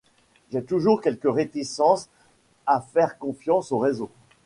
j'ai 0.51 0.63
toujours 0.63 0.99
quelque 0.99 1.27
réticence 1.27 2.09
à 2.65 2.81
faire 2.81 3.19
confiance 3.19 3.71
aux 3.71 3.77
réseaux. 3.77 4.09